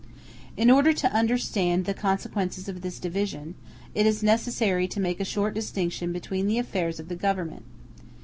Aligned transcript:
In 0.57 0.71
order 0.71 0.93
to 0.93 1.13
understand 1.13 1.85
the 1.85 1.93
consequences 1.93 2.67
of 2.67 2.81
this 2.81 2.97
division, 2.97 3.53
it 3.93 4.07
is 4.07 4.23
necessary 4.23 4.87
to 4.87 4.99
make 4.99 5.19
a 5.19 5.23
short 5.23 5.53
distinction 5.53 6.11
between 6.11 6.47
the 6.47 6.57
affairs 6.57 6.99
of 6.99 7.07
the 7.07 7.15
Government. 7.15 7.65